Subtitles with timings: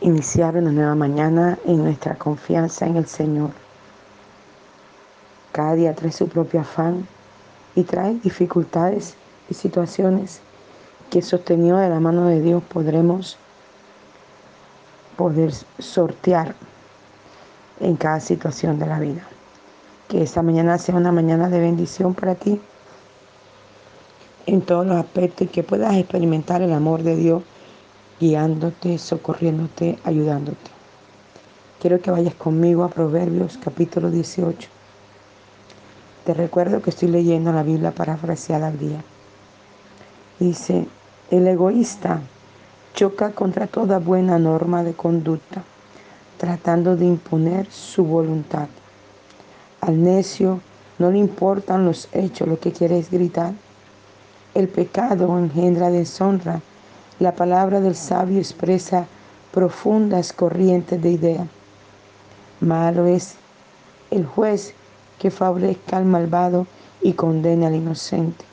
[0.00, 3.50] iniciar una nueva mañana en nuestra confianza en el Señor.
[5.52, 7.06] Cada día trae su propio afán
[7.74, 9.14] y trae dificultades
[9.50, 10.40] y situaciones
[11.10, 13.38] que sostenido de la mano de Dios podremos
[15.16, 16.54] poder sortear
[17.80, 19.22] en cada situación de la vida.
[20.08, 22.60] Que esta mañana sea una mañana de bendición para ti
[24.46, 27.42] en todos los aspectos y que puedas experimentar el amor de Dios
[28.20, 30.70] guiándote, socorriéndote, ayudándote.
[31.80, 34.68] Quiero que vayas conmigo a Proverbios capítulo 18.
[36.24, 39.02] Te recuerdo que estoy leyendo la Biblia parafraseada al día.
[40.40, 40.86] Dice,
[41.30, 42.20] el egoísta
[42.94, 45.62] choca contra toda buena norma de conducta,
[46.36, 48.66] tratando de imponer su voluntad.
[49.80, 50.60] Al necio
[50.98, 53.52] no le importan los hechos, lo que quiere es gritar.
[54.54, 56.60] El pecado engendra deshonra
[57.18, 59.06] la palabra del sabio expresa
[59.52, 61.46] profundas corrientes de idea.
[62.60, 63.34] Malo es
[64.10, 64.74] el juez
[65.18, 66.66] que favorezca al malvado
[67.02, 68.44] y condena al inocente.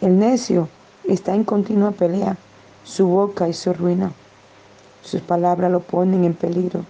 [0.00, 0.68] El necio
[1.04, 2.36] está en continua pelea,
[2.84, 4.12] su boca y su ruina.
[5.02, 6.84] Sus palabras lo ponen en peligro.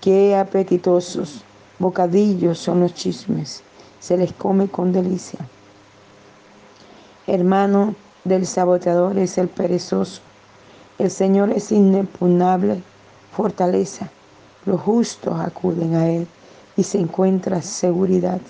[0.00, 1.42] Qué apetitosos
[1.78, 3.62] bocadillos son los chismes,
[3.98, 5.40] se les come con delicia.
[7.26, 7.94] Hermano,
[8.28, 10.20] del saboteador es el perezoso.
[10.98, 12.82] El Señor es inexpugnable
[13.32, 14.10] fortaleza.
[14.66, 16.26] Los justos acuden a Él
[16.76, 18.40] y se encuentra seguridad.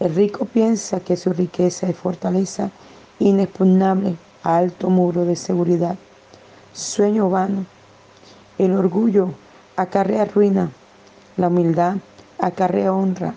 [0.00, 2.70] El rico piensa que su riqueza es fortaleza
[3.18, 5.96] inexpugnable, alto muro de seguridad.
[6.72, 7.66] Sueño vano.
[8.58, 9.30] El orgullo
[9.76, 10.70] acarrea ruina.
[11.36, 11.96] La humildad
[12.38, 13.34] acarrea honra.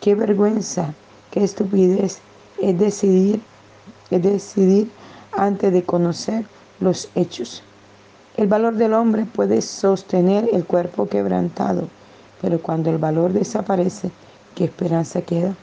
[0.00, 0.92] Qué vergüenza,
[1.30, 2.18] qué estupidez
[2.60, 3.40] es decidir,
[4.10, 4.90] es decidir
[5.36, 6.44] antes de conocer
[6.80, 7.62] los hechos.
[8.36, 11.88] El valor del hombre puede sostener el cuerpo quebrantado,
[12.42, 14.10] pero cuando el valor desaparece,
[14.54, 15.54] ¿qué esperanza queda?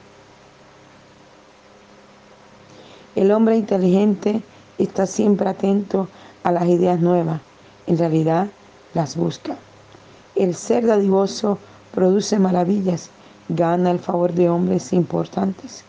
[3.16, 4.42] El hombre inteligente
[4.80, 6.08] está siempre atento
[6.44, 7.42] a las ideas nuevas,
[7.86, 8.48] en realidad
[8.96, 9.56] las busca.
[10.36, 11.60] El ser dadivoso
[11.94, 13.12] produce maravillas,
[13.50, 15.84] gana el favor de hombres importantes.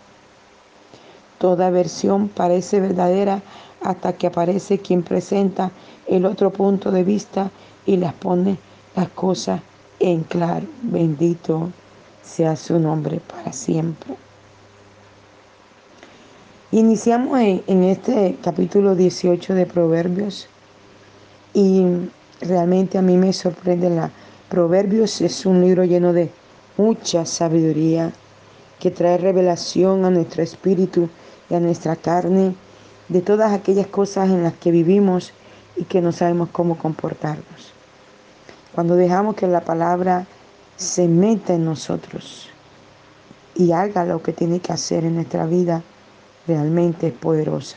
[1.38, 3.40] Toda versión parece verdadera
[3.84, 5.70] hasta que aparece quien presenta
[6.08, 7.50] el otro punto de vista
[7.86, 8.56] y las pone
[8.96, 9.60] las cosas
[10.00, 10.66] en claro.
[10.82, 11.70] Bendito
[12.22, 14.16] sea su nombre para siempre.
[16.72, 20.48] Iniciamos en, este capítulo 18 de Proverbios
[21.52, 21.84] y
[22.40, 24.10] realmente a mí me sorprende la
[24.48, 26.30] Proverbios es un libro lleno de
[26.76, 28.12] mucha sabiduría
[28.80, 31.08] que trae revelación a nuestro espíritu
[31.50, 32.54] y a nuestra carne
[33.08, 35.32] de todas aquellas cosas en las que vivimos
[35.76, 37.72] y que no sabemos cómo comportarnos.
[38.74, 40.26] Cuando dejamos que la palabra
[40.76, 42.48] se meta en nosotros
[43.54, 45.82] y haga lo que tiene que hacer en nuestra vida,
[46.46, 47.76] realmente es poderosa.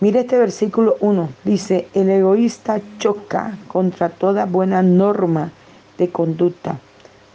[0.00, 5.52] Mire este versículo 1, dice, el egoísta choca contra toda buena norma
[5.98, 6.78] de conducta,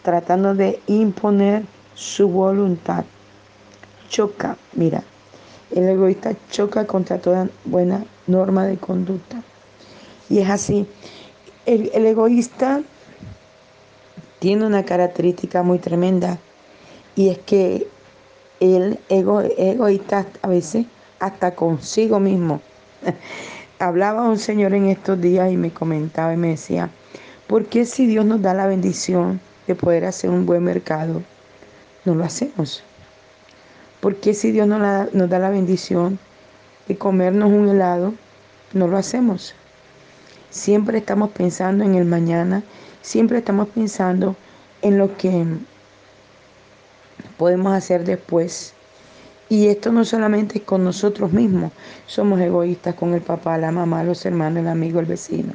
[0.02, 1.64] tratando de imponer
[1.94, 3.06] su voluntad.
[4.10, 5.04] Choca, mira,
[5.72, 9.42] el egoísta choca contra toda buena norma de conducta.
[10.30, 10.88] Y es así.
[11.66, 12.82] El, egoísta
[14.40, 16.38] tiene una característica muy tremenda
[17.16, 17.88] y es que
[18.60, 20.86] el ego, egoísta a veces
[21.20, 22.62] hasta consigo mismo.
[23.80, 26.90] Hablaba un señor en estos días y me comentaba y me decía,
[27.48, 31.22] ¿por qué si Dios nos da la bendición de poder hacer un buen mercado,
[32.06, 32.84] no lo hacemos?
[34.00, 36.20] ¿Por qué si Dios nos, da la bendición
[36.88, 38.14] de comernos un helado,
[38.74, 39.56] no lo hacemos?
[40.50, 42.64] Siempre estamos pensando en el mañana,
[43.02, 44.36] siempre estamos pensando
[44.82, 45.46] en lo que
[47.38, 48.74] podemos hacer después.
[49.50, 51.72] Y esto no solamente es con nosotros mismos,
[52.08, 55.54] somos egoístas con el papá, la mamá, los hermanos, el amigo, el vecino.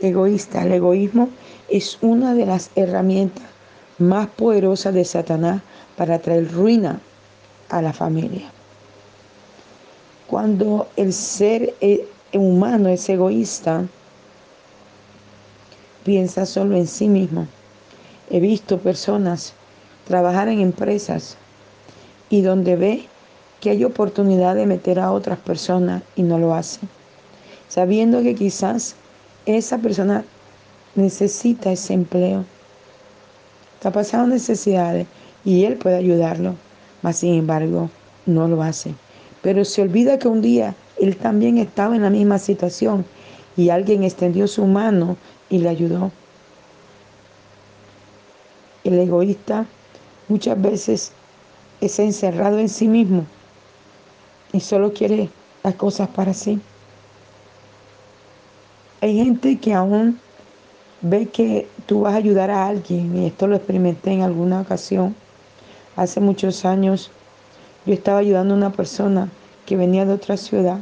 [0.00, 1.28] Egoísta, el egoísmo
[1.68, 3.44] es una de las herramientas
[3.98, 5.62] más poderosas de Satanás
[5.96, 7.00] para traer ruina
[7.70, 8.50] a la familia.
[10.26, 13.86] Cuando el ser eh, humano es egoísta,
[16.04, 17.46] piensa solo en sí mismo.
[18.30, 19.54] He visto personas
[20.06, 21.36] trabajar en empresas
[22.28, 23.06] y donde ve
[23.60, 26.80] que hay oportunidad de meter a otras personas y no lo hace,
[27.68, 28.94] sabiendo que quizás
[29.46, 30.24] esa persona
[30.94, 32.44] necesita ese empleo,
[33.74, 35.06] está pasando necesidades
[35.44, 36.54] y él puede ayudarlo
[37.02, 37.90] mas sin embargo
[38.26, 38.94] no lo hace.
[39.42, 43.04] Pero se olvida que un día él también estaba en la misma situación
[43.56, 45.16] y alguien extendió su mano
[45.48, 46.10] y le ayudó.
[48.84, 49.66] El egoísta
[50.28, 51.12] muchas veces
[51.80, 53.24] es encerrado en sí mismo
[54.52, 55.30] y solo quiere
[55.62, 56.60] las cosas para sí.
[59.00, 60.18] Hay gente que aún
[61.00, 65.14] ve que tú vas a ayudar a alguien, y esto lo experimenté en alguna ocasión.
[65.96, 67.10] Hace muchos años
[67.84, 69.28] yo estaba ayudando a una persona
[69.66, 70.78] que venía de otra ciudad,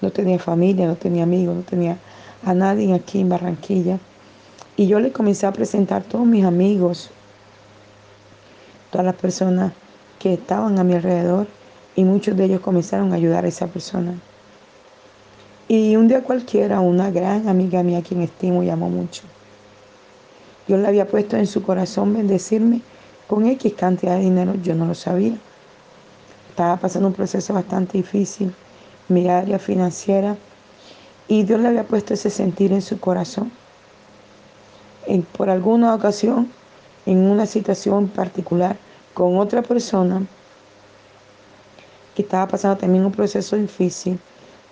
[0.00, 1.98] no tenía familia, no tenía amigos, no tenía
[2.44, 3.98] a nadie aquí en Barranquilla.
[4.76, 7.10] Y yo le comencé a presentar todos mis amigos,
[8.90, 9.72] todas las personas
[10.18, 11.46] que estaban a mi alrededor,
[11.94, 14.14] y muchos de ellos comenzaron a ayudar a esa persona.
[15.68, 19.22] Y un día cualquiera, una gran amiga mía, quien estimo y amo mucho,
[20.66, 22.80] Dios le había puesto en su corazón bendecirme
[23.26, 25.36] con X cantidad de dinero, yo no lo sabía.
[26.50, 28.54] Estaba pasando un proceso bastante difícil,
[29.08, 30.36] mi área financiera,
[31.28, 33.50] y Dios le había puesto ese sentir en su corazón.
[35.36, 36.50] por alguna ocasión,
[37.06, 38.76] en una situación particular,
[39.14, 40.22] con otra persona
[42.14, 44.18] que estaba pasando también un proceso difícil,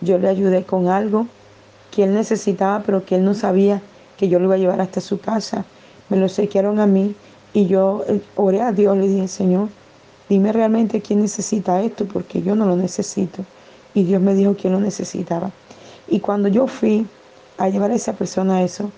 [0.00, 1.26] yo le ayudé con algo
[1.91, 3.82] que él necesitaba, pero que él no sabía
[4.17, 5.64] que yo lo iba a llevar hasta su casa.
[6.08, 7.14] Me lo sequearon a mí
[7.52, 9.69] y yo eh, oré a Dios, le dije, Señor,
[10.29, 13.44] dime realmente quién necesita esto, porque yo no lo necesito.
[13.94, 15.50] Y Dios me dijo quién lo necesitaba.
[16.08, 17.06] Y cuando yo fui
[17.58, 18.91] a llevar a esa persona a eso,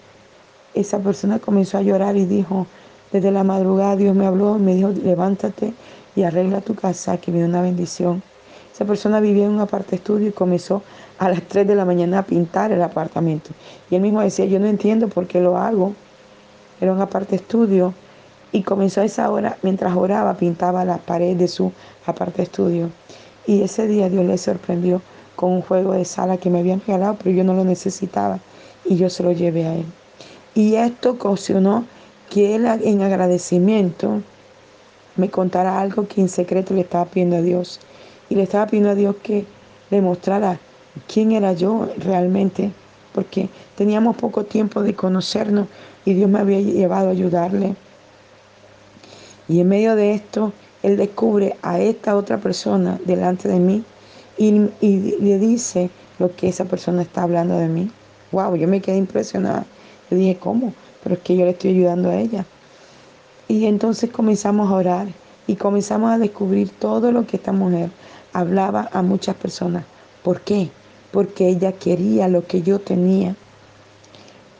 [0.74, 2.66] esa persona comenzó a llorar y dijo,
[3.10, 5.74] desde la madrugada Dios me habló me dijo, levántate
[6.16, 8.22] y arregla tu casa, que viene una bendición.
[8.72, 10.82] Esa persona vivía en un aparte estudio y comenzó
[11.18, 13.50] a las 3 de la mañana a pintar el apartamento.
[13.90, 15.94] Y él mismo decía, yo no entiendo por qué lo hago.
[16.80, 17.92] Era un aparte estudio.
[18.52, 21.72] Y comenzó a esa hora, mientras oraba, pintaba la pared de su
[22.06, 22.90] aparte estudio.
[23.46, 25.00] Y ese día Dios le sorprendió
[25.36, 28.38] con un juego de sala que me habían regalado, pero yo no lo necesitaba.
[28.84, 29.86] Y yo se lo llevé a él.
[30.54, 31.86] Y esto ocasionó
[32.28, 34.20] que él en agradecimiento
[35.16, 37.80] me contara algo que en secreto le estaba pidiendo a Dios
[38.28, 39.44] y le estaba pidiendo a Dios que
[39.90, 40.58] le mostrara
[41.06, 42.70] quién era yo realmente,
[43.14, 45.68] porque teníamos poco tiempo de conocernos
[46.04, 47.74] y Dios me había llevado a ayudarle.
[49.48, 50.52] Y en medio de esto,
[50.82, 53.84] Él descubre a esta otra persona delante de mí
[54.38, 57.90] y, le dice lo que esa persona está hablando de mí.
[58.32, 59.66] Wow, yo me quedé impresionada.
[60.10, 60.72] Le dije, ¿cómo?
[61.02, 62.46] Pero es que yo le estoy ayudando a ella.
[63.48, 65.08] Y entonces comenzamos a orar
[65.46, 67.90] y comenzamos a descubrir todo lo que esta mujer
[68.32, 69.84] hablaba a muchas personas.
[70.22, 70.70] ¿Por qué?
[71.10, 73.34] Porque ella quería lo que yo tenía.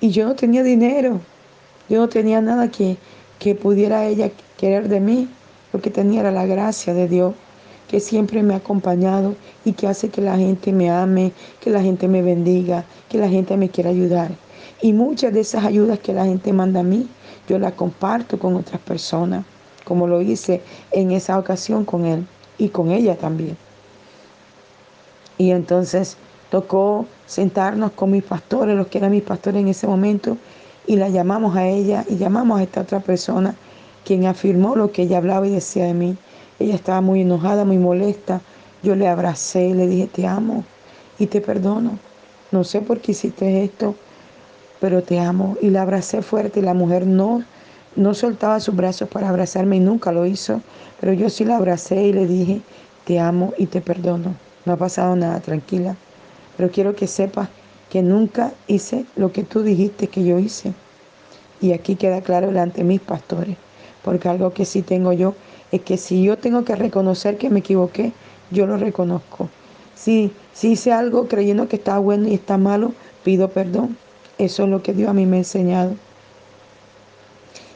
[0.01, 1.21] Y yo no tenía dinero.
[1.89, 2.97] Yo no tenía nada que,
[3.39, 4.31] que pudiera ella
[4.63, 5.29] querer de mí,
[5.73, 7.35] porque tenía la gracia de Dios
[7.89, 11.83] que siempre me ha acompañado y que hace que la gente me ame, que la
[11.83, 14.31] gente me bendiga, que la gente me quiera ayudar.
[14.81, 17.09] Y muchas de esas ayudas que la gente manda a mí,
[17.49, 19.45] yo las comparto con otras personas,
[19.85, 20.63] como lo hice
[20.93, 22.25] en esa ocasión con él
[22.57, 23.57] y con ella también.
[25.39, 26.17] Y entonces
[26.53, 30.37] tocó sentarnos con mis pastores, los que eran mis pastores en ese momento,
[30.87, 33.57] y la llamamos a ella y llamamos a esta otra persona,
[34.05, 36.17] quien afirmó lo que ella hablaba y decía de mí.
[36.59, 38.41] Ella estaba muy enojada, muy molesta.
[38.83, 40.65] Yo le abracé y le dije, te amo
[41.19, 41.99] y te perdono.
[42.51, 43.95] No sé por qué hiciste esto,
[44.81, 45.57] pero te amo.
[45.61, 47.43] Y la abracé fuerte y la mujer no
[47.95, 50.63] no soltaba sus brazos para abrazarme y nunca lo hizo,
[51.01, 52.63] pero yo sí la abracé y le dije,
[53.05, 54.35] te amo y te perdono.
[54.65, 55.97] No ha pasado nada, tranquila.
[56.57, 57.49] Pero quiero que sepas
[57.91, 60.73] que nunca hice lo que tú dijiste que yo hice.
[61.61, 63.57] Y aquí queda claro delante de mis pastores,
[64.05, 65.35] porque algo que sí tengo yo
[65.71, 68.13] es que si yo tengo que reconocer que me equivoqué,
[68.51, 69.49] yo lo reconozco.
[69.95, 72.93] Si, si hice algo creyendo que está bueno y está malo,
[73.25, 73.97] pido perdón.
[74.39, 75.95] Eso es lo que Dios a mí me ha enseñado.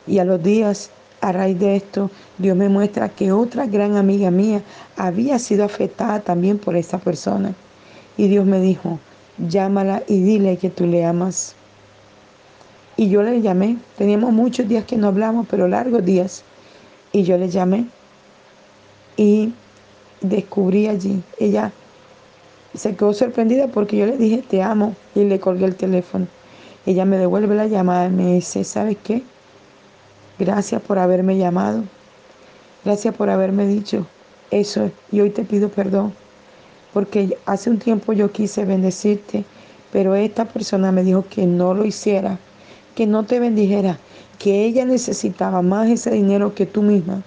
[0.07, 0.91] Y a los días,
[1.21, 4.63] a raíz de esto, Dios me muestra que otra gran amiga mía
[4.97, 7.55] había sido afectada también por esa persona.
[8.17, 8.99] Y Dios me dijo,
[9.39, 11.55] llámala y dile que tú le amas.
[12.97, 13.79] Y yo le llamé.
[13.97, 16.43] Teníamos muchos días que no hablamos, pero largos días.
[17.13, 17.87] Y yo le llamé.
[19.17, 19.53] Y
[20.21, 21.23] descubrí allí.
[21.39, 21.73] Ella
[22.75, 24.95] se quedó sorprendida porque yo le dije, te amo.
[25.15, 26.27] Y le colgué el teléfono.
[26.87, 29.23] Ella me devuelve la llamada y me dice, ¿sabes qué?
[30.39, 31.83] Gracias por haberme llamado.
[32.85, 34.07] Gracias por haberme dicho
[34.51, 34.91] eso.
[35.11, 36.15] Y hoy te pido perdón.
[36.93, 39.45] Porque hace un tiempo yo quise bendecirte,
[39.93, 42.39] pero esta persona me dijo que no lo hiciera,
[42.97, 43.99] que no te bendijera,
[44.41, 47.23] que ella necesitaba más ese dinero que tú misma.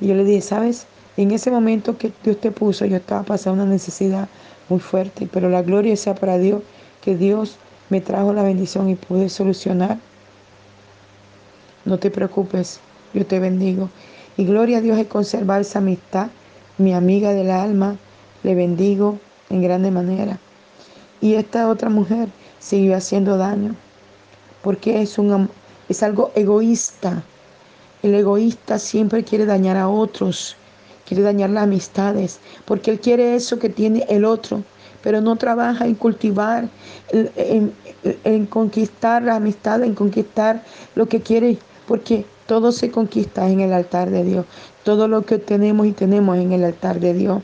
[0.00, 0.86] Y yo le dije, ¿sabes?
[1.16, 4.28] En ese momento que Dios te puso, yo estaba pasando una necesidad
[4.68, 6.62] muy fuerte, pero la gloria sea para Dios
[7.02, 7.56] que Dios
[7.88, 9.98] me trajo la bendición y pude solucionar.
[11.86, 12.80] No te preocupes,
[13.14, 13.88] yo te bendigo.
[14.36, 16.28] Y gloria a Dios he conservado esa amistad,
[16.76, 17.96] mi amiga del alma,
[18.42, 19.18] le bendigo
[19.48, 20.38] en grande manera.
[21.20, 22.28] Y esta otra mujer
[22.60, 23.74] siguió haciendo daño,
[24.62, 25.48] porque es, un,
[25.88, 27.22] es algo egoísta.
[28.02, 30.56] El egoísta siempre quiere dañar a otros,
[31.06, 34.62] quiere dañar las amistades, porque él quiere eso que tiene el otro,
[35.02, 36.68] pero no trabaja en cultivar,
[37.10, 37.72] en,
[38.24, 40.62] en conquistar la amistad, en conquistar
[40.94, 44.46] lo que quiere, porque todo se conquista en el altar de Dios.
[44.88, 47.42] Todo lo que tenemos y tenemos en el altar de Dios.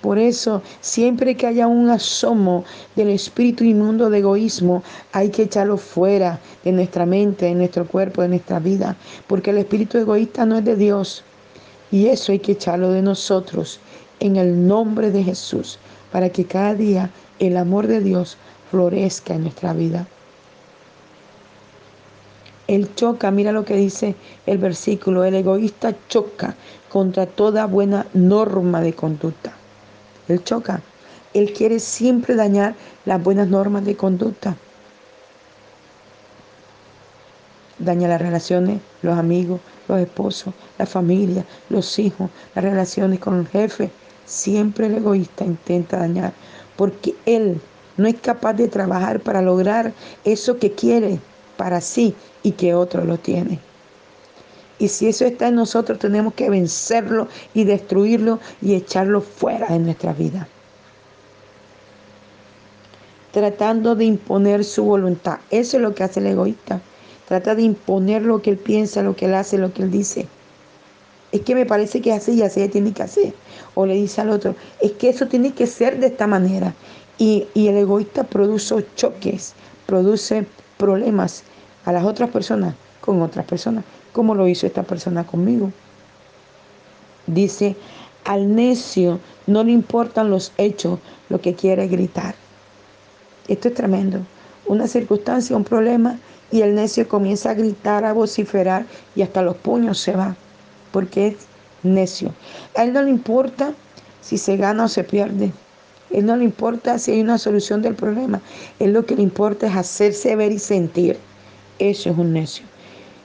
[0.00, 5.76] Por eso, siempre que haya un asomo del espíritu inmundo de egoísmo, hay que echarlo
[5.76, 8.94] fuera de nuestra mente, de nuestro cuerpo, de nuestra vida.
[9.26, 11.24] Porque el espíritu egoísta no es de Dios.
[11.90, 13.80] Y eso hay que echarlo de nosotros
[14.20, 15.80] en el nombre de Jesús,
[16.12, 17.10] para que cada día
[17.40, 18.36] el amor de Dios
[18.70, 20.06] florezca en nuestra vida.
[22.66, 24.14] Él choca, mira lo que dice
[24.46, 26.54] el versículo, el egoísta choca
[26.94, 29.52] contra toda buena norma de conducta.
[30.28, 30.80] Él choca,
[31.32, 34.54] él quiere siempre dañar las buenas normas de conducta.
[37.80, 43.48] Daña las relaciones, los amigos, los esposos, la familia, los hijos, las relaciones con el
[43.48, 43.90] jefe.
[44.24, 46.32] Siempre el egoísta intenta dañar
[46.76, 47.60] porque él
[47.96, 49.92] no es capaz de trabajar para lograr
[50.24, 51.18] eso que quiere
[51.56, 53.58] para sí y que otro lo tiene.
[54.78, 59.78] Y si eso está en nosotros, tenemos que vencerlo y destruirlo y echarlo fuera de
[59.78, 60.48] nuestra vida.
[63.32, 65.38] Tratando de imponer su voluntad.
[65.50, 66.80] Eso es lo que hace el egoísta.
[67.28, 70.26] Trata de imponer lo que él piensa, lo que él hace, lo que él dice.
[71.32, 73.34] Es que me parece que así y así tiene que hacer.
[73.74, 76.74] O le dice al otro, es que eso tiene que ser de esta manera.
[77.18, 79.54] Y, y el egoísta produce choques,
[79.86, 81.42] produce problemas
[81.84, 83.84] a las otras personas con otras personas,
[84.14, 85.72] como lo hizo esta persona conmigo.
[87.26, 87.74] Dice,
[88.24, 89.18] al necio
[89.48, 92.36] no le importan los hechos, lo que quiere gritar.
[93.48, 94.20] Esto es tremendo.
[94.66, 96.18] Una circunstancia, un problema,
[96.52, 100.36] y el necio comienza a gritar, a vociferar, y hasta los puños se va,
[100.92, 101.36] porque es
[101.82, 102.32] necio.
[102.76, 103.74] A él no le importa
[104.20, 105.52] si se gana o se pierde.
[106.12, 108.40] A él no le importa si hay una solución del problema.
[108.78, 111.18] Él lo que le importa es hacerse ver y sentir.
[111.80, 112.73] Eso es un necio.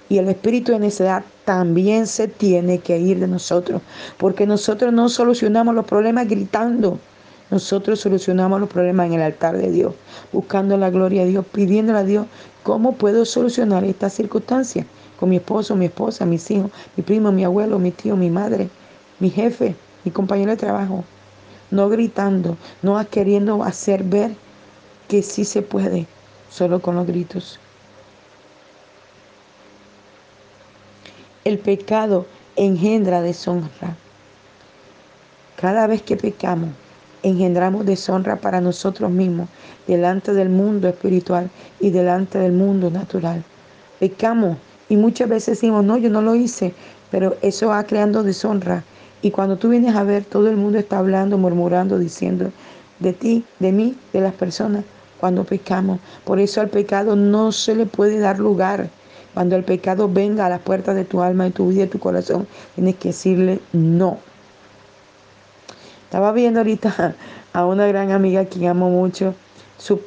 [0.10, 3.82] Y el espíritu de necedad también se tiene que ir de nosotros,
[4.18, 7.00] porque nosotros no solucionamos los problemas gritando.
[7.52, 9.94] Nosotros solucionamos los problemas en el altar de Dios,
[10.34, 12.26] buscando la gloria de Dios, pidiéndole a Dios
[12.64, 14.86] cómo puedo solucionar esta circunstancia
[15.20, 18.70] con mi esposo, mi esposa, mis hijos, mi primo, mi abuelo, mi tío, mi madre,
[19.20, 19.76] mi jefe,
[20.06, 21.04] mi compañero de trabajo.
[21.72, 24.32] No gritando, no queriendo hacer ver
[25.08, 26.08] que sí se puede,
[26.50, 27.60] solo con los gritos.
[31.50, 33.98] El pecado engendra deshonra.
[35.60, 36.70] Cada vez que pecamos,
[37.24, 39.50] engendramos deshonra para nosotros mismos,
[39.88, 43.44] delante del mundo espiritual y delante del mundo natural.
[44.00, 44.58] Pecamos
[44.90, 46.76] y muchas veces decimos, no, yo no lo hice,
[47.10, 48.84] pero eso va creando deshonra.
[49.24, 52.52] Y cuando tú vienes a ver, todo el mundo está hablando, murmurando, diciendo
[53.00, 54.86] de ti, de mí, de las personas,
[55.20, 56.00] cuando pecamos.
[56.26, 58.92] Por eso al pecado no se le puede dar lugar.
[59.34, 62.00] Cuando el pecado venga a las puertas de tu alma, de tu vida, de tu
[62.00, 64.18] corazón, tienes que decirle no.
[66.06, 67.16] Estaba viendo ahorita
[67.54, 69.36] a una gran amiga que amo mucho
[69.78, 70.02] su,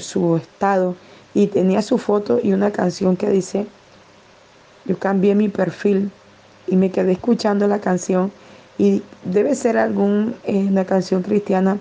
[0.00, 0.96] su estado
[1.34, 3.66] y tenía su foto y una canción que dice,
[4.84, 6.10] yo cambié mi perfil
[6.66, 8.32] y me quedé escuchando la canción
[8.78, 11.78] y debe ser alguna eh, canción cristiana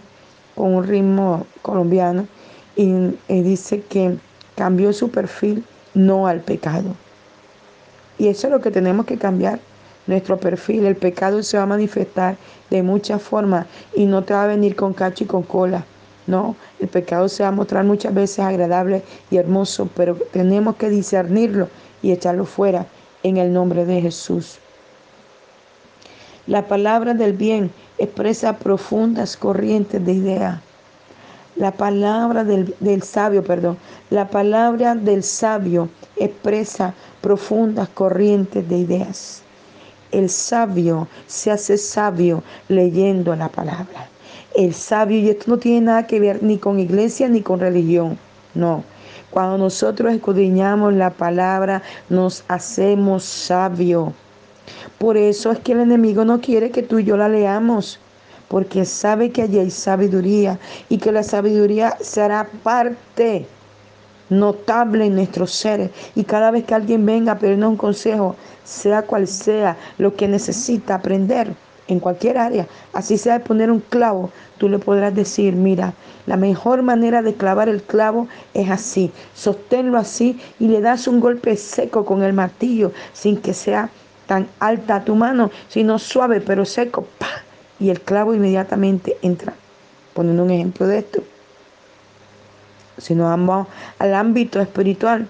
[0.55, 2.27] con un ritmo colombiano
[2.75, 4.17] y dice que
[4.55, 5.63] cambió su perfil
[5.95, 6.95] no al pecado.
[8.17, 9.59] Y eso es lo que tenemos que cambiar,
[10.07, 10.85] nuestro perfil.
[10.85, 12.37] El pecado se va a manifestar
[12.69, 15.83] de muchas formas y no te va a venir con cacho y con cola.
[16.27, 20.89] No, el pecado se va a mostrar muchas veces agradable y hermoso, pero tenemos que
[20.89, 21.69] discernirlo
[22.01, 22.87] y echarlo fuera
[23.23, 24.59] en el nombre de Jesús.
[26.47, 30.59] La palabra del bien expresa profundas corrientes de ideas
[31.55, 33.77] la palabra del, sabio, perdón,
[34.09, 39.41] la palabra del sabio expresa profundas corrientes de ideas.
[40.11, 44.09] El sabio se hace sabio leyendo la palabra.
[44.55, 48.17] El sabio, y esto no tiene nada que ver ni con iglesia ni con religión,
[48.53, 48.83] no.
[49.31, 54.13] Cuando nosotros escudriñamos la palabra, nos hacemos sabio.
[54.97, 57.99] Por eso es que el enemigo no quiere que tú y yo la leamos
[58.47, 60.59] porque sabe que allí hay sabiduría
[60.89, 63.47] y que la sabiduría será parte
[64.29, 65.91] notable en nuestros seres.
[66.15, 70.27] Y cada vez que alguien venga a pedirnos un consejo, sea cual sea lo que
[70.27, 71.53] necesita aprender
[71.87, 75.93] en cualquier área, así sea de poner un clavo, tú le podrás decir, mira,
[76.25, 81.19] la mejor manera de clavar el clavo es así, sosténlo así y le das un
[81.19, 83.89] golpe seco con el martillo sin que sea
[84.25, 87.05] tan alta tu mano, sino suave pero seco,
[87.79, 89.53] y el clavo inmediatamente entra.
[90.13, 91.23] Poniendo un ejemplo de esto.
[92.97, 93.67] Si nos vamos
[93.99, 95.27] al ámbito espiritual,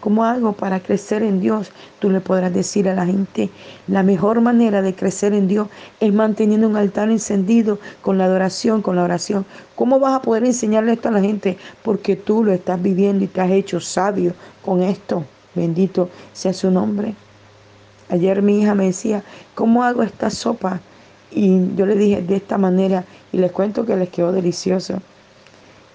[0.00, 1.70] ¿cómo hago para crecer en Dios?
[1.98, 3.50] Tú le podrás decir a la gente,
[3.86, 5.68] la mejor manera de crecer en Dios
[6.00, 9.44] es manteniendo un altar encendido con la adoración, con la oración.
[9.74, 11.58] ¿Cómo vas a poder enseñarle esto a la gente?
[11.82, 14.32] Porque tú lo estás viviendo y te has hecho sabio
[14.64, 15.24] con esto.
[15.54, 17.14] Bendito sea su nombre.
[18.08, 19.22] Ayer mi hija me decía,
[19.54, 20.80] ¿cómo hago esta sopa?
[21.30, 25.00] Y yo le dije de esta manera y les cuento que les quedó delicioso.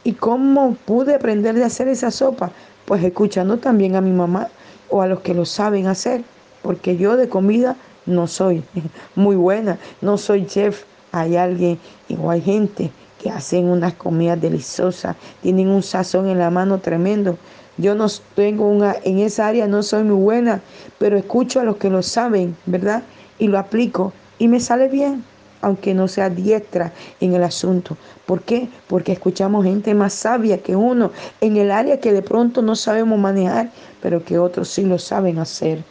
[0.03, 2.51] ¿Y cómo pude aprender de hacer esa sopa?
[2.85, 4.50] Pues escuchando también a mi mamá
[4.89, 6.23] o a los que lo saben hacer,
[6.61, 8.63] porque yo de comida no soy
[9.15, 10.83] muy buena, no soy chef.
[11.13, 11.77] Hay alguien
[12.19, 12.89] o hay gente
[13.21, 17.38] que hacen unas comidas deliciosas, tienen un sazón en la mano tremendo.
[17.77, 20.61] Yo no tengo una, en esa área no soy muy buena,
[20.97, 23.03] pero escucho a los que lo saben, ¿verdad?
[23.39, 25.24] Y lo aplico y me sale bien,
[25.62, 27.95] aunque no sea diestra en el asunto.
[28.25, 28.69] ¿Por qué?
[28.88, 33.19] Porque escuchamos gente más sabia que uno en el área que de pronto no sabemos
[33.19, 33.69] manejar,
[34.01, 35.83] pero que otros sí lo saben hacer.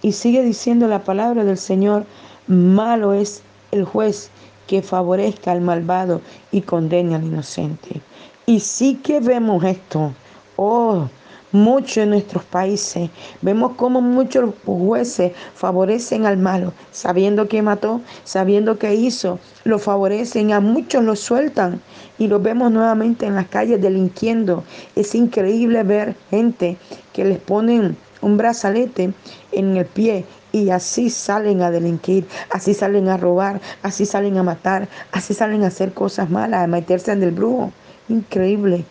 [0.00, 2.06] Y sigue diciendo la palabra del Señor,
[2.46, 4.30] malo es el juez
[4.66, 8.00] que favorezca al malvado y condene al inocente.
[8.46, 10.14] Y sí que vemos esto.
[10.56, 11.10] Oh,
[11.52, 13.10] mucho en nuestros países.
[13.40, 20.52] Vemos cómo muchos jueces favorecen al malo, sabiendo que mató, sabiendo que hizo, lo favorecen,
[20.52, 21.80] a muchos lo sueltan
[22.18, 24.64] y los vemos nuevamente en las calles delinquiendo.
[24.96, 26.76] Es increíble ver gente
[27.12, 29.12] que les ponen un brazalete
[29.52, 34.42] en el pie y así salen a delinquir, así salen a robar, así salen a
[34.42, 37.72] matar, así salen a hacer cosas malas, a meterse en el brujo.
[38.08, 38.84] Increíble.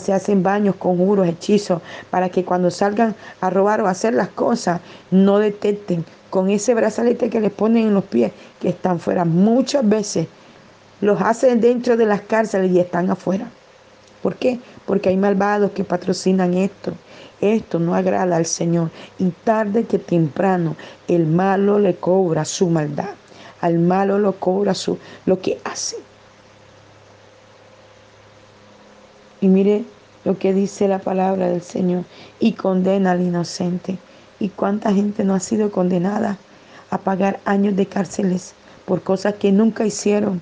[0.00, 4.28] Se hacen baños, conjuros, hechizos, para que cuando salgan a robar o a hacer las
[4.28, 9.24] cosas, no detecten con ese brazalete que les ponen en los pies, que están fuera.
[9.24, 10.28] Muchas veces
[11.00, 13.48] los hacen dentro de las cárceles y están afuera.
[14.22, 14.60] ¿Por qué?
[14.86, 16.92] Porque hay malvados que patrocinan esto.
[17.40, 18.90] Esto no agrada al Señor.
[19.18, 20.76] Y tarde que temprano
[21.08, 23.10] el malo le cobra su maldad.
[23.60, 25.96] Al malo lo cobra su, lo que hace.
[29.40, 29.84] Y mire
[30.24, 32.04] lo que dice la palabra del Señor.
[32.38, 33.98] Y condena al inocente.
[34.38, 36.38] ¿Y cuánta gente no ha sido condenada
[36.90, 38.54] a pagar años de cárceles
[38.86, 40.40] por cosas que nunca hicieron?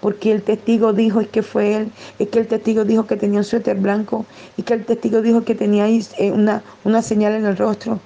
[0.00, 3.44] Porque el testigo dijo que fue él, es que el testigo dijo que tenía un
[3.44, 4.26] suéter blanco
[4.58, 8.00] y que el testigo dijo que tenía eh, una, una señal en el rostro.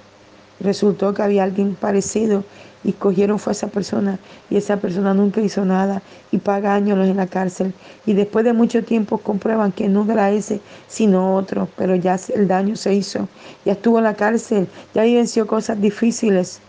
[0.61, 2.45] Resultó que había alguien parecido
[2.83, 6.97] y cogieron fue a esa persona y esa persona nunca hizo nada y paga años
[7.07, 7.73] en la cárcel
[8.05, 12.47] y después de mucho tiempo comprueban que no era ese sino otro, pero ya el
[12.47, 13.27] daño se hizo,
[13.65, 16.59] ya estuvo en la cárcel, ya vivenció cosas difíciles,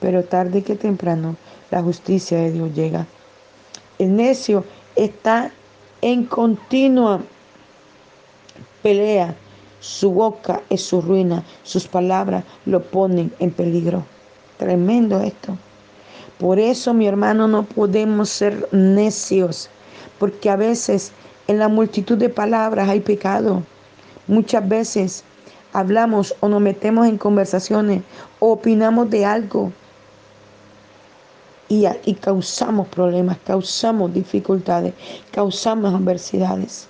[0.00, 1.36] pero tarde que temprano
[1.70, 3.06] la justicia de Dios llega.
[3.98, 4.64] El necio
[4.96, 5.50] está
[6.02, 7.20] en continua
[8.82, 9.34] pelea,
[9.80, 14.04] su boca es su ruina, sus palabras lo ponen en peligro.
[14.60, 15.56] Tremendo esto.
[16.38, 19.70] Por eso, mi hermano, no podemos ser necios,
[20.18, 21.12] porque a veces
[21.48, 23.62] en la multitud de palabras hay pecado.
[24.26, 25.24] Muchas veces
[25.72, 28.02] hablamos o nos metemos en conversaciones
[28.38, 29.72] o opinamos de algo
[31.70, 34.92] y, y causamos problemas, causamos dificultades,
[35.32, 36.86] causamos adversidades.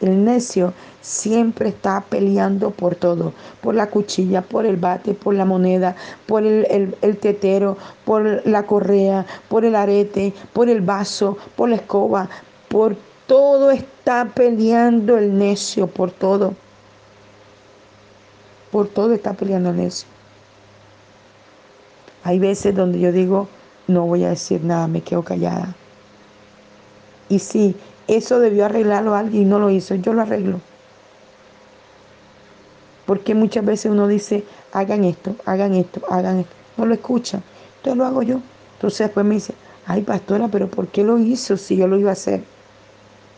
[0.00, 5.44] El necio siempre está peleando por todo, por la cuchilla, por el bate, por la
[5.44, 5.94] moneda,
[6.26, 12.28] por el, tetero, por la correa, por el arete, por el vaso, por la escoba,
[12.68, 16.54] por todo está peleando el necio, por todo.
[18.70, 20.08] Por todo está peleando el necio.
[22.24, 23.48] Hay veces donde yo digo,
[23.86, 25.74] no voy a decir nada, me quedo callada.
[27.28, 27.76] Y sí,
[28.16, 29.94] eso debió arreglarlo alguien y no lo hizo.
[29.94, 30.60] Yo lo arreglo.
[33.06, 36.52] Porque muchas veces uno dice, hagan esto, hagan esto, hagan esto.
[36.76, 37.42] No lo escuchan.
[37.78, 38.40] Entonces lo hago yo.
[38.74, 39.54] Entonces después me dice,
[39.86, 42.42] ay pastora, pero ¿por qué lo hizo si yo lo iba a hacer?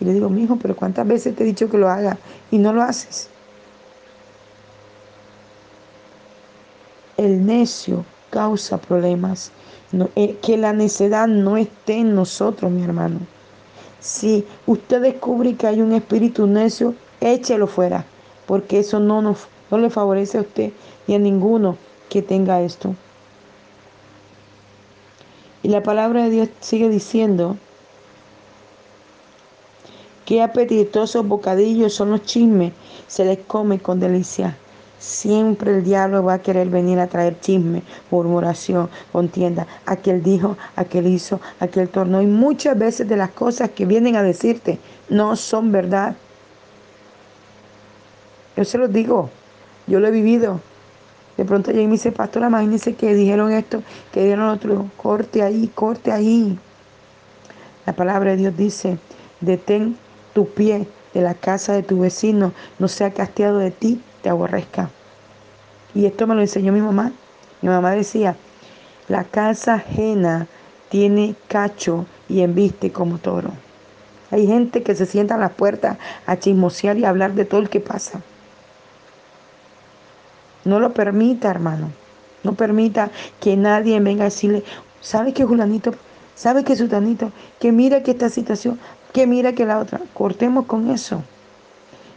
[0.00, 2.18] Y le digo, mi hijo, pero ¿cuántas veces te he dicho que lo haga
[2.50, 3.28] y no lo haces?
[7.16, 9.52] El necio causa problemas.
[10.16, 13.18] Eh, que la necedad no esté en nosotros, mi hermano.
[14.02, 18.04] Si usted descubre que hay un espíritu necio, échelo fuera,
[18.46, 20.72] porque eso no, no le favorece a usted
[21.06, 21.76] y a ninguno
[22.08, 22.96] que tenga esto.
[25.62, 27.56] Y la palabra de Dios sigue diciendo
[30.26, 32.72] qué apetitosos bocadillos son los chismes,
[33.06, 34.58] se les come con delicia.
[35.02, 39.66] Siempre el diablo va a querer venir a traer chisme, murmuración, contienda.
[39.84, 42.22] Aquel dijo, aquel hizo, aquel tornó.
[42.22, 46.14] Y muchas veces de las cosas que vienen a decirte no son verdad.
[48.56, 49.28] Yo se los digo,
[49.88, 50.60] yo lo he vivido.
[51.36, 55.42] De pronto llegué y me dice, pastora, imagínese que dijeron esto, que dijeron otro, corte
[55.42, 56.56] ahí, corte ahí.
[57.86, 58.98] La palabra de Dios dice,
[59.40, 59.96] detén
[60.32, 64.90] tu pie de la casa de tu vecino, no sea casteado de ti te aborrezca.
[65.94, 67.12] Y esto me lo enseñó mi mamá.
[67.60, 68.36] Mi mamá decía,
[69.08, 70.46] la casa ajena
[70.88, 73.50] tiene cacho y embiste como toro.
[74.30, 77.60] Hay gente que se sienta a las puertas a chismosear y a hablar de todo
[77.60, 78.22] el que pasa.
[80.64, 81.90] No lo permita, hermano.
[82.42, 84.64] No permita que nadie venga a decirle,
[85.00, 85.92] ¿sabe que Julanito?
[86.34, 87.30] ¿Sabe que Sutanito?
[87.60, 88.80] Que mira que esta situación,
[89.12, 90.00] que mira que la otra.
[90.14, 91.22] Cortemos con eso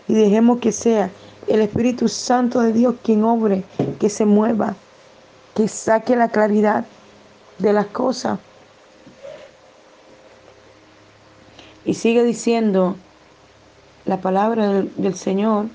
[0.07, 1.09] y dejemos que sea
[1.47, 3.63] el Espíritu Santo de Dios quien obre,
[3.99, 4.75] que se mueva,
[5.53, 6.85] que saque la claridad
[7.59, 8.39] de las cosas.
[11.85, 12.95] Y sigue diciendo
[14.05, 15.67] la palabra del, del Señor.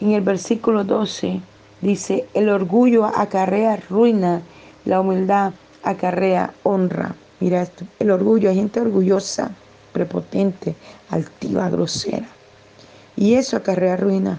[0.00, 1.40] En el versículo 12
[1.82, 4.42] dice, el orgullo acarrea ruina,
[4.84, 7.14] la humildad acarrea honra.
[7.40, 9.50] Mira esto, el orgullo, hay gente orgullosa,
[9.92, 10.74] prepotente,
[11.10, 12.28] altiva, grosera.
[13.16, 14.38] Y eso acarrea ruina,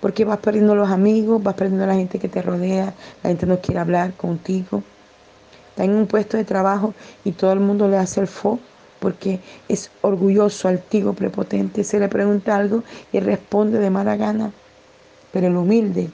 [0.00, 3.60] porque vas perdiendo los amigos, vas perdiendo la gente que te rodea, la gente no
[3.60, 4.82] quiere hablar contigo.
[5.70, 8.58] Está en un puesto de trabajo y todo el mundo le hace el fo
[9.00, 11.84] porque es orgulloso, altivo, prepotente.
[11.84, 14.52] Se le pregunta algo y responde de mala gana.
[15.32, 16.10] Pero el humilde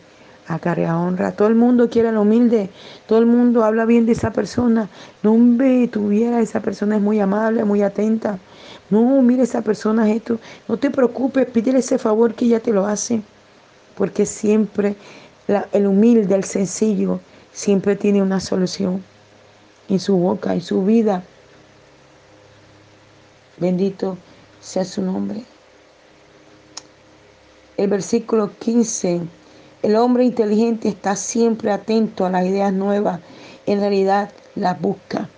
[0.49, 1.33] acarrea honra.
[1.33, 2.71] Todo el mundo quiere lo humilde,
[3.07, 4.89] todo el mundo habla bien de esa persona.
[5.23, 8.39] No, ve, tuviera, esa persona es muy amable, muy atenta.
[8.91, 10.39] No, mire, esa persona es esto.
[10.69, 13.23] No te preocupes, pídele ese favor que ella te lo hace.
[13.97, 14.97] Porque siempre
[15.73, 17.21] el humilde, el sencillo,
[17.53, 19.03] siempre tiene una solución
[19.89, 21.23] en su boca, en su vida.
[23.59, 24.19] Bendito
[24.61, 25.43] sea su nombre.
[27.77, 29.23] El versículo 15
[29.87, 33.20] el hombre inteligente está siempre atento a las ideas nuevas,
[33.66, 35.29] en realidad las busca.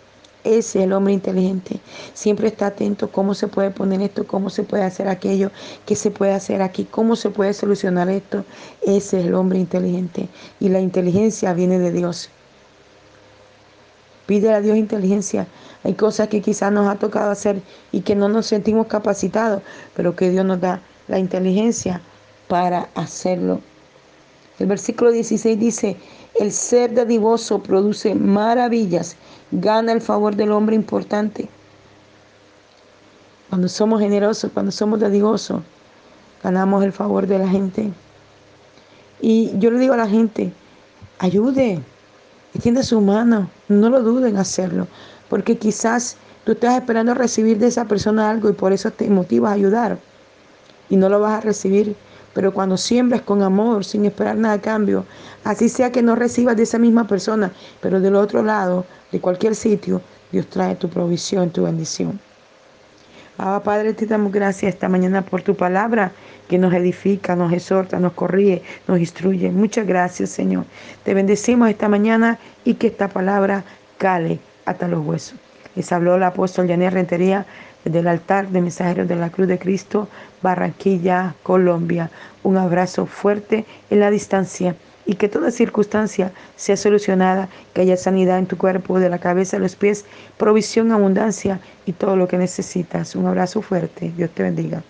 [0.42, 1.80] Ese es el hombre inteligente.
[2.14, 5.50] Siempre está atento cómo se puede poner esto, cómo se puede hacer aquello,
[5.84, 8.46] qué se puede hacer aquí, cómo se puede solucionar esto.
[8.80, 10.30] Ese es el hombre inteligente.
[10.60, 12.30] Y la inteligencia viene de Dios.
[14.24, 15.46] Pide a Dios inteligencia.
[15.84, 17.60] Hay cosas que quizás nos ha tocado hacer
[17.92, 19.60] y que no nos sentimos capacitados,
[19.94, 22.00] pero que Dios nos da la inteligencia
[22.48, 23.60] para hacerlo
[24.58, 25.96] el versículo 16 dice,
[26.40, 29.16] el ser dadivoso produce maravillas,
[29.52, 31.48] gana el favor del hombre importante.
[33.48, 35.62] Cuando somos generosos, cuando somos dadivosos,
[36.42, 37.90] ganamos el favor de la gente.
[39.20, 40.52] Y yo le digo a la gente,
[41.18, 41.80] ayude,
[42.52, 44.86] extienda su mano, no lo duden en hacerlo,
[45.28, 49.50] porque quizás tú estás esperando recibir de esa persona algo y por eso te motivas
[49.50, 49.98] a ayudar
[50.90, 51.96] y no lo vas a recibir
[52.34, 55.04] pero cuando siembras con amor, sin esperar nada a cambio,
[55.44, 59.54] así sea que no recibas de esa misma persona, pero del otro lado, de cualquier
[59.54, 62.20] sitio, Dios trae tu provisión, tu bendición.
[63.38, 66.10] Ah, Padre, te damos gracias esta mañana por tu palabra
[66.48, 69.50] que nos edifica, nos exhorta, nos corrige, nos instruye.
[69.52, 70.64] Muchas gracias, Señor.
[71.04, 73.62] Te bendecimos esta mañana y que esta palabra
[73.96, 75.38] cale hasta los huesos.
[75.76, 77.46] Les habló el apóstol Yané Rentería
[77.88, 80.08] del altar de mensajeros de la Cruz de Cristo,
[80.42, 82.10] Barranquilla, Colombia.
[82.42, 88.38] Un abrazo fuerte en la distancia y que toda circunstancia sea solucionada, que haya sanidad
[88.38, 90.04] en tu cuerpo, de la cabeza a los pies,
[90.36, 93.16] provisión, abundancia y todo lo que necesitas.
[93.16, 94.12] Un abrazo fuerte.
[94.16, 94.82] Dios te bendiga.